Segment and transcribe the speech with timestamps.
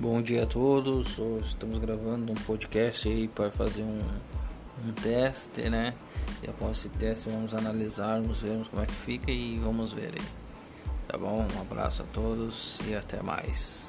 [0.00, 1.18] Bom dia a todos.
[1.18, 4.00] Hoje estamos gravando um podcast aí para fazer um,
[4.86, 5.92] um teste, né?
[6.40, 10.24] E após esse teste vamos analisarmos, vermos como é que fica e vamos ver aí.
[11.08, 11.44] Tá bom?
[11.52, 13.87] Um abraço a todos e até mais.